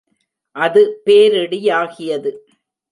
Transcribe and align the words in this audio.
அது 0.55 1.01
பேரிடி 1.05 1.59
யாகியது. 1.61 2.31